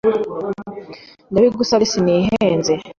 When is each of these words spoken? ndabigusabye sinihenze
ndabigusabye 1.31 1.87
sinihenze 1.91 2.73